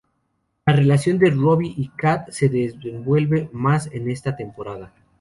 [0.65, 4.91] La relación de Robbie y Cat se desenvuelve más en esta temporada.